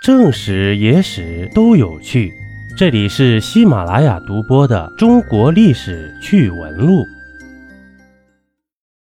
[0.00, 2.32] 正史、野史都有趣，
[2.76, 7.02] 这里是喜马拉雅独播的《中国历史趣闻录》。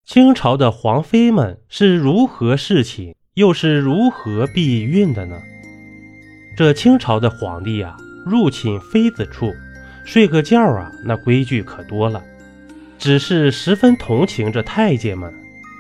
[0.06, 5.36] 清朝的皇妃们是如何侍寝，又是如何避孕的呢？
[6.56, 7.94] 这清朝的皇帝呀，
[8.24, 9.52] 入寝妃子处
[10.06, 12.22] 睡个觉啊，那规矩可多了。
[12.98, 15.30] 只是十分同情这太监们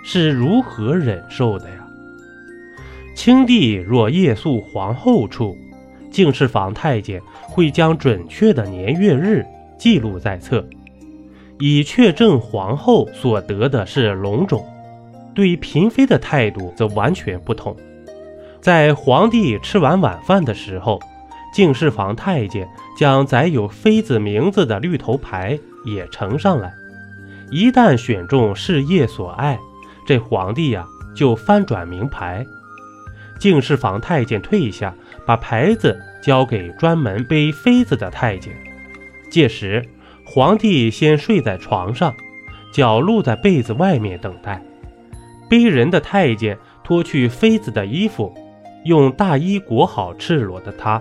[0.04, 1.85] 是如何忍受的呀。
[3.16, 5.56] 清帝若夜宿皇后处，
[6.10, 9.42] 敬事房太监会将准确的年月日
[9.78, 10.62] 记录在册，
[11.58, 14.62] 以确证皇后所得的是龙种。
[15.34, 17.74] 对嫔妃的态度则完全不同。
[18.60, 21.00] 在皇帝吃完晚饭的时候，
[21.54, 26.70] 敬事房太监将载有妃子名字的绿头牌也呈上来。
[27.50, 29.58] 一旦选中是夜所爱，
[30.06, 32.44] 这皇帝呀就翻转名牌。
[33.38, 34.94] 敬事房太监退下，
[35.26, 38.52] 把牌子交给专门背妃子的太监。
[39.30, 39.84] 届时，
[40.24, 42.14] 皇帝先睡在床上，
[42.72, 44.62] 脚露在被子外面等待。
[45.48, 48.34] 背人的太监脱去妃子的衣服，
[48.84, 51.00] 用大衣裹好赤裸的她，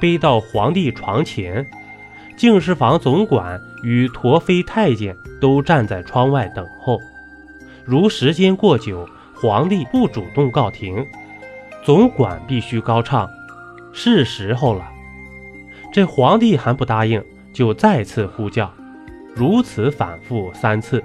[0.00, 1.66] 背到皇帝床前。
[2.36, 6.98] 敬事房总管与驼妃太监都站在窗外等候。
[7.84, 11.04] 如时间过久，皇帝不主动告停。
[11.82, 13.28] 总管必须高唱
[13.92, 14.88] ：“是时候了。”
[15.92, 18.72] 这皇帝还不答应，就再次呼叫，
[19.34, 21.02] 如此反复三次。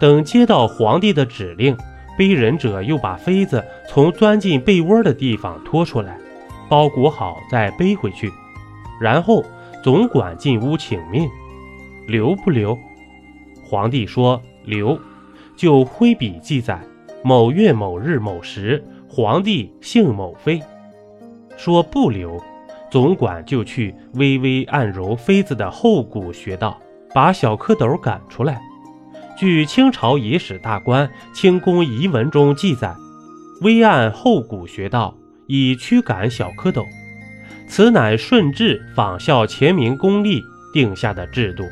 [0.00, 1.76] 等接到皇帝的指令，
[2.18, 6.18] 背人者又把妃子从钻进被窝的地方拖出来，
[6.68, 8.30] 包裹好再背回去。
[9.00, 9.44] 然后
[9.82, 11.28] 总管进屋请命，
[12.08, 12.76] 留不留？
[13.64, 14.98] 皇帝说留，
[15.56, 16.80] 就挥笔记载
[17.22, 18.84] 某月某日某时。
[19.08, 20.60] 皇帝姓某妃，
[21.56, 22.42] 说不留，
[22.90, 26.80] 总管就去微微按揉妃子的后骨穴道，
[27.12, 28.60] 把小蝌蚪赶出来。
[29.36, 32.94] 据清朝野史大观《清宫遗文》中记载，
[33.62, 36.84] 微按后骨穴道以驱赶小蝌蚪，
[37.68, 40.42] 此乃顺治仿效乾明公历
[40.72, 41.64] 定下的制度，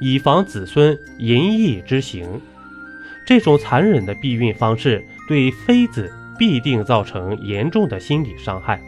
[0.00, 2.40] 以防子孙淫逸之行。
[3.24, 6.12] 这种残忍的避孕方式对妃子。
[6.38, 8.80] 必定造成严重的心理伤害。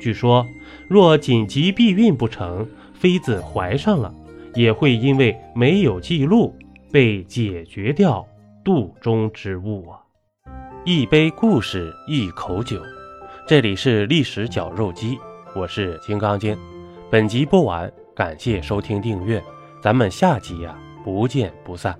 [0.00, 0.46] 据说，
[0.88, 4.14] 若紧急避孕不成，妃子怀上了，
[4.54, 6.54] 也会因为没有记录
[6.92, 8.26] 被解决掉
[8.64, 10.00] 肚中之物啊！
[10.84, 12.80] 一杯故事，一口酒，
[13.46, 15.18] 这里是历史绞肉机，
[15.54, 16.56] 我是金刚经。
[17.10, 19.42] 本集播完，感谢收听订阅，
[19.82, 21.98] 咱们下集呀，不见不散。